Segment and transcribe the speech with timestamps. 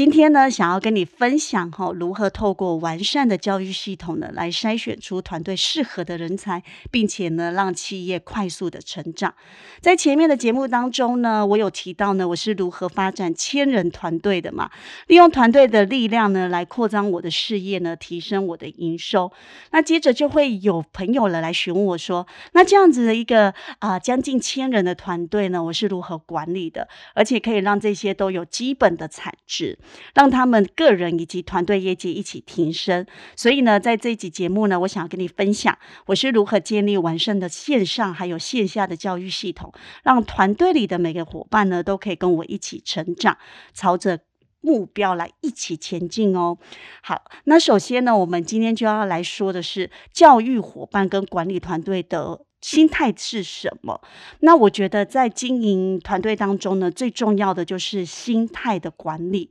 [0.00, 9.34] 今天呢，想要跟你分享哈，如何透过完善的教育系统呢，来筛选出团队适合的人才，并且呢，让企业快速的成长。
[9.82, 14.70] 在前面的节目当中呢，我有提到呢，我是如何发展千人团队的嘛，
[15.08, 19.30] 利用团队的力量呢，来扩张我的事业呢，提升我的营收。
[19.70, 29.78] 那接着就会有朋友了来询问我说，那这样子的一个啊，将近千人的团队呢，我是如何管理的，而且可以让这些都有基本的产值。
[30.14, 33.06] 让他们个人以及团队业绩一起提升。
[33.36, 43.38] 所以呢，在这一集节目呢，我想要跟你分享我是如何建立完善的线上还有线下的教育系统，让团队里的每个伙伴呢都可以跟我一起成长，
[43.72, 44.20] 朝着
[44.60, 46.58] 目标来一起前进哦。
[47.02, 52.46] 好，那首先呢，我们今天就要来说的是教育伙伴跟管理团队的。
[52.60, 54.00] 心态是什么？
[54.40, 59.50] 那我觉得在经营团队当中呢，最重要的就是心态的管理。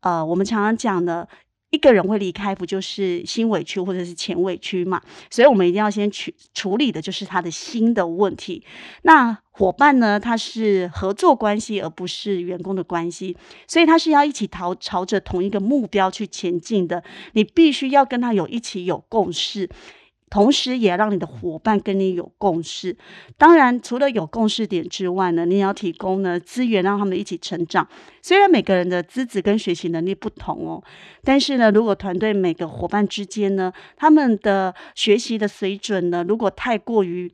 [0.00, 1.26] 呃，我们常常讲呢，
[1.70, 5.00] 一个人会离开，不就是心委屈或者是钱委屈嘛？
[5.30, 8.64] 所以我们一定要先去处理的就是他的心的问题。
[9.02, 13.36] 那伙伴呢，他是合作关系，而不是员工的关系，
[13.66, 17.02] 所以他是要一起朝朝着同一个目标去前进的。
[17.32, 19.70] 你必须要跟他有一起有共识。
[20.32, 22.96] 同时，也让你的伙伴跟你有共识。
[23.36, 27.86] 当然，除了有共识点之外呢，你也要提供呢资源，让他们一起成长。
[28.22, 30.82] 虽然每个人的资质跟学习能力不同哦，
[31.22, 37.30] 但是呢，如果团队每个伙伴之间呢，他们的学习的水准呢，如果太过于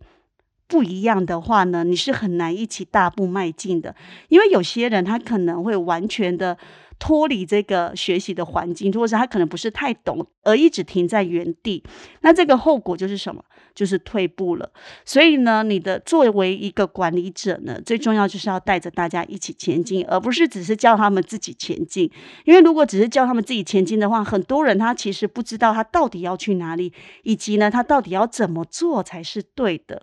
[0.67, 3.95] 不一样的话呢，你是很难一起大步迈进的。
[4.29, 6.59] 因为有些人他可能会完全的。
[6.99, 11.83] 脱离这个学习的环境，或者是他可能不是太懂，而一直停在原地，
[12.23, 13.45] 那这个后果就是什么？
[13.75, 14.73] 就是退步了。
[15.05, 22.11] 所以呢，你的作为一个管理者呢，最重要就是要带着大家一起前进，而不是只是叫他们自己前进。
[22.45, 26.93] 因为如果只是叫他们自己前进的话，很多人他其实不知道他到底要去哪里，
[27.23, 30.03] 以及呢，他到底要怎么做才是对的。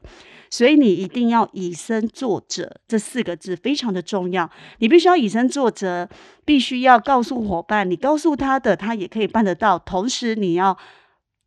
[0.49, 4.49] 所以你一定要以身作则，这四个字非常的重要。
[4.79, 6.07] 你必须要以身作则，
[6.45, 9.77] 必须要告诉伙伴，你告诉他的，他也可以办得到。
[9.79, 10.77] 同时，你要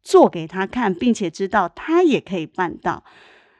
[0.03, 3.05] 做给他看，并且知道他也可以办到。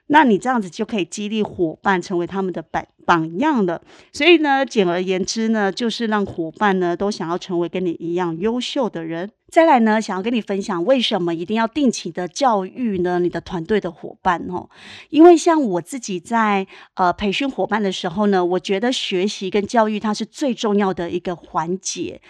[0.09, 3.81] 那你这样子就可以激励伙伴成为他们的榜榜样的。
[4.13, 9.31] 所以呢，简而言之呢，就是让伙伴呢都想要成为跟你一样优秀的人。
[9.51, 13.19] 再来呢，想要跟你分享为什么一定要定期的教育呢？
[13.19, 14.69] 你的团队的伙伴哦，
[15.09, 16.67] 因为像我自己在
[16.97, 22.21] 呃培训伙伴的时候呢，我觉得学习跟教育它是最重要的一个环节，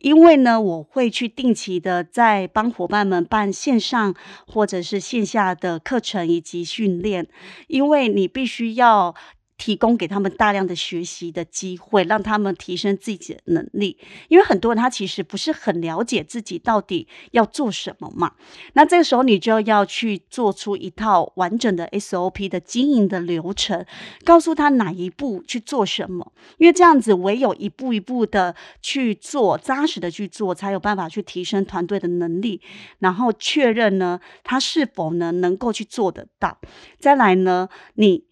[0.00, 4.14] 因为呢，我会去定期的在帮伙伴们办线上
[4.46, 7.26] 或者是线下的课程以及训练，
[7.68, 9.14] 因为你必须要。
[9.58, 13.98] 提供给他们大量的学习的机会，让他们提升自己的能力。
[14.28, 18.32] 因为很多人他其实不是很了解自己到底要做什么嘛。
[18.74, 23.84] 那这个时候你就要去做出一套完整的 SOP 的经营的流程，
[24.24, 26.32] 告诉他哪一步去做什么。
[26.58, 32.60] 因为这样子唯有一步一步的去做，扎实的去做，才有办法去提升团队的能力，
[32.98, 36.58] 然后确认呢他是否呢能够去做得到。
[37.00, 38.25] 再来呢，你。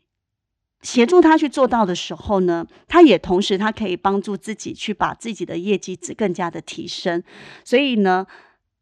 [0.85, 7.23] 协助他去做到的时候呢，他也同时他可以帮助自己去把自己的业绩值更加的提升。
[7.65, 8.27] 所以呢，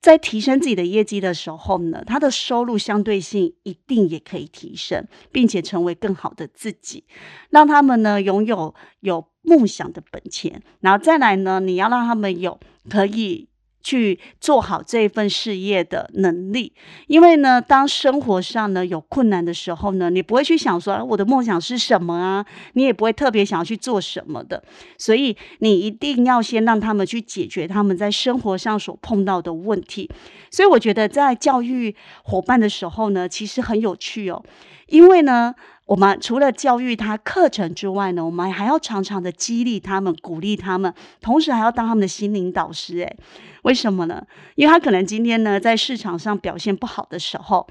[0.01, 7.05] 在提升自己的业绩的时候呢，他的收入相对性一定也可以提升，并且成为更好的自己，
[7.51, 10.61] 让他们呢拥有有梦想的本钱。
[10.81, 12.59] 然后再来呢，你要让他们有
[12.91, 13.49] 可以。
[13.83, 16.73] 去做好这一份事业的能力，
[17.09, 24.63] 因为呢，当生活上呢有困难的时候呢，你不会去想说我的梦想是什么啊，你也不会特别想要去做什么的，
[24.97, 30.09] 所以你一定要先让他们去解决他们在生活上所碰到的问题。
[30.51, 34.43] 所以我觉得在教育伙伴的时候呢，其实很有趣哦，
[34.87, 35.55] 因为呢。
[35.93, 40.91] 我们除了教育他课程之外呢，我们还要常常的激励他们、鼓励他们，
[41.21, 42.97] 同时还要当他们的心灵导师。
[43.01, 43.17] 诶，
[43.65, 44.27] 为什么呢？
[44.55, 47.69] 因为他可能今天呢在市场上表现不好的时候，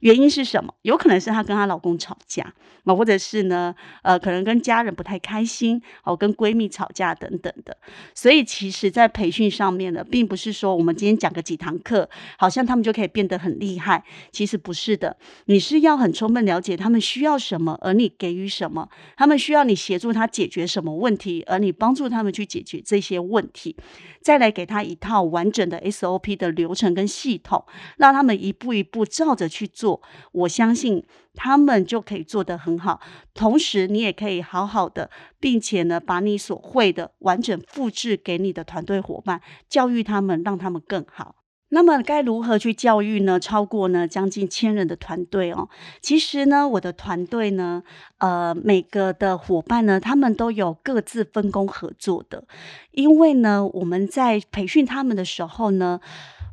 [0.00, 0.74] 原因是什么？
[0.82, 2.52] 有可能是她跟她老公吵架
[2.84, 7.76] 啊，或者是呢，呃，可能跟家人不太开心，哦，跟闺蜜吵架等等的。
[8.14, 12.08] 所以其实，在培训上面呢，并不是说我们今天讲个几堂课，
[12.38, 14.02] 好像他们就可以变得很厉害。
[14.32, 23.76] 其实不是的，你是要很充分了解他们需要什么，而你给予什么；他们需要你协助他解决什么问题，而你帮助他们去解决这些问题，
[24.22, 27.64] 再来给他一套完整的 SOP 的流程跟系统，
[27.98, 29.89] 让他们一步一步照着去做。
[30.32, 31.02] 我相信
[31.34, 33.00] 他们就可以做得很好，
[33.32, 35.08] 同时你也可以好好的，
[35.38, 41.36] 并且呢，把你所会的完整复制给你的团队伙伴，教育他们，让他们更好。
[41.72, 43.38] 那么该如何去教育呢？
[43.38, 45.68] 超过呢将近千人的团队哦，
[46.00, 47.84] 其实呢，我的团队呢，
[48.18, 52.42] 呃，每个的伙伴呢，他们都有各自分工合作的，
[52.90, 56.00] 因为呢，我们在培训他们的时候呢。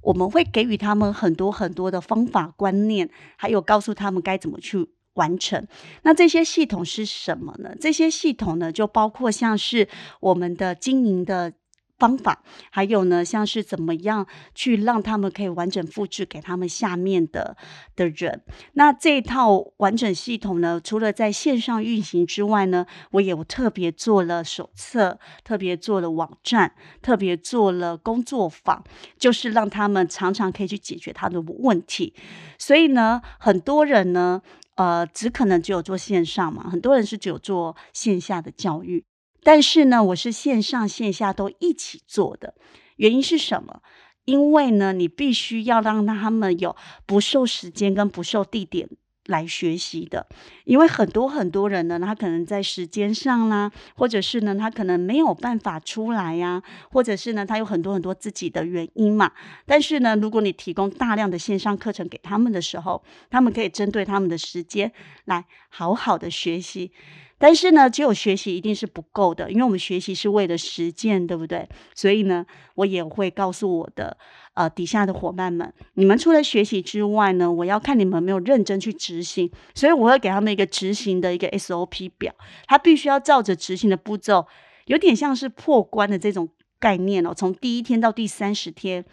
[0.08, 5.68] 我们会给予他们很多很多的方法观念，还有告诉他们该怎么去完成。
[6.04, 7.76] 那这些系统是什么呢？
[7.80, 9.90] 这些系统呢，就包括像是
[10.22, 11.54] 我们的经营的。
[11.98, 17.58] 方法，还有呢，像是怎么样去让他们可以完整复制给他们下面的
[17.96, 18.44] 的人。
[18.74, 28.84] 那这一套完整系统呢，除了在线上运行之外呢，我也特别做了手册，特别做了网站，特别做了工作坊，
[29.18, 32.14] 就是让他们常常可以去解决他的问题。
[32.60, 34.42] 所以呢，很多人呢，
[34.76, 39.04] 呃，只可能只有做线上嘛，很多人是只有做线下的教育。
[39.44, 42.54] 但是呢，我是线上线下都一起做的，
[42.98, 43.82] 原因是什么？
[44.26, 46.76] 因为呢，你必须要让他们有
[47.06, 48.90] 不受时间跟不受地点
[49.26, 50.28] 来学习的，
[50.66, 56.62] 因为很多很多人呢，他可能在时间上啦，或者是呢，他可能没有办法出来呀，
[56.92, 59.32] 或者是呢，他有很多很多自己的原因嘛。
[59.66, 64.92] 但是呢，如果你提供大量的线上课程给他们的时候，他们可以针对他们的时间
[65.24, 66.92] 来好好的学习。
[67.40, 71.70] 但是呢，只有学习一定是不够的，因为我们学习是为了实践，对不对？
[71.94, 72.44] 所以呢，
[72.74, 74.18] 我也会告诉我的
[74.56, 82.34] 呃底下的伙伴们，你们除了学习之外呢，我要看你们没有认真去执行，所以我会给他们一个执行的一个 SOP 表，
[82.66, 84.48] 他必须要照着执行的步骤，
[84.88, 86.50] 有点像是破关的这种
[86.80, 87.36] 概念哦。
[87.36, 89.06] 从第一天到第三十天，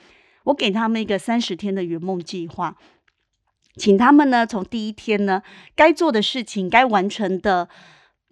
[0.44, 2.78] 我给他们一个三十天的圆梦计划，
[3.76, 5.42] 请他们呢从第一天呢
[5.76, 7.68] 该做的事情、该完成的。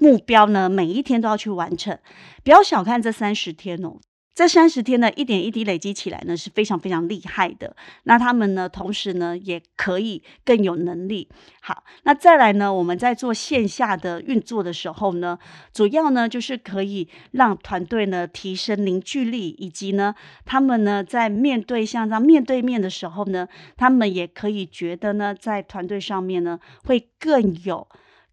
[0.03, 1.97] 目标呢，每一天都要去完成，
[2.43, 4.01] 不要小看这三十天哦。
[4.35, 7.77] 这三十天呢，一点一滴累积起来呢，是非常非常厉害的。
[8.05, 11.29] 那他们呢，同时呢，也可以更有能力。
[11.61, 15.39] 好，那再来呢，我们在做线下的运作的时候呢，
[15.73, 20.15] 主要呢就是可以让团队呢提升凝聚力，以及呢，
[20.45, 23.47] 他们呢在面对像这样面对面的时候呢，
[23.77, 27.87] 他们也可以觉得呢，在团队上面呢会更有。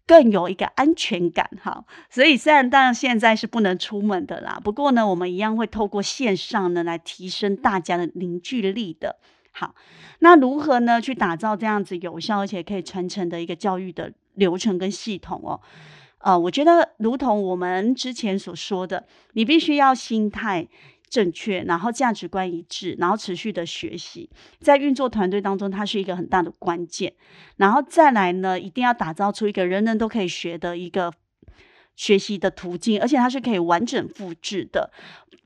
[0.06, 1.84] 更有一个安全感，哈。
[2.08, 9.16] 所以虽然当然现在是不能出门的啦，不过呢，我们一样会透过线上呢来提升大家的凝聚力的。
[9.52, 9.74] 好，
[10.20, 15.60] 那如何呢去打造这样子有效而且可以传承的一个教育的流程跟系统哦？
[16.18, 20.68] 呃，我觉得如同我们之前所说的，你必须要心态。
[21.10, 24.30] 正确，然后价值观一致，然后持续的学习，
[24.60, 27.12] 在运作团队当中，它是一个很大的关键。
[27.56, 31.12] 然后再来呢，一定要打造出一个人人都可以学的一个
[31.96, 34.90] 学习的途径，而且它是可以完整复制的。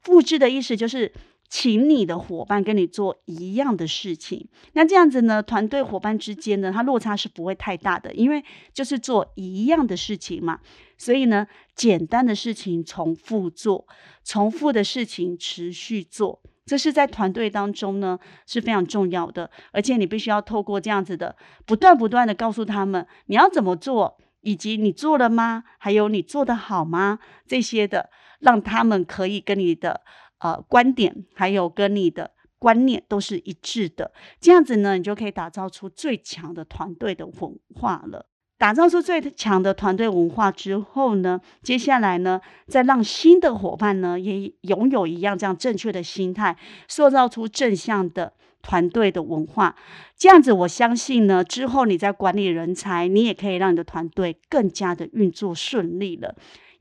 [0.03, 1.11] 复制的意思就是。
[1.49, 10.59] 请你的伙伴跟你做一样的事情，那这样子呢，团队伙伴之间呢，它落差是不会太大的，因为就是做一样的事情嘛。
[10.99, 11.47] 所以呢，
[11.77, 13.87] 简单的事情重复做，
[14.25, 19.49] 重复的事情持续做，这是在团队当中呢是非常重要的。
[19.73, 25.63] 而且你必须要透过这样子的不断不断的告诉他们你要怎么做，以及你做了吗？
[25.79, 27.21] 还有你做的好吗？
[27.47, 28.11] 这些的，
[28.41, 30.01] 让他们可以跟你的。
[30.45, 38.27] 呃，观点还有跟你的观念都是一致的，这样子呢，你就可以打造出最强的团队的文化了。
[38.59, 46.55] 打造出最强的团队文化之后呢，接下来呢，再让新的伙伴呢也拥有一样这样正确的心态，
[46.89, 49.75] 塑造出正向的团队的文化。
[50.19, 56.35] 这样子，我相信呢，之后你在管理人才，你也可以让你的团队更加的运作顺利了。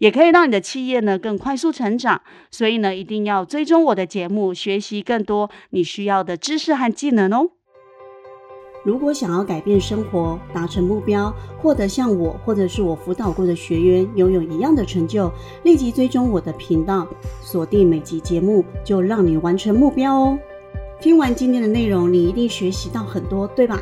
[0.04, 7.52] 也可以让你的企业呢更快速成长，所以呢，一定要追踪我的节目，学习更多你需要的知识和技能哦。
[8.84, 15.32] 如果想要改变生活、达成目标、获得像我或者是我辅导过的学员拥有一样的成就，
[15.64, 17.08] 立即追踪我的频道，
[17.42, 20.38] 锁定每集节目，就让你完成目标哦。
[21.00, 23.82] 听完今天的内容，你一定学习到很多，对吧？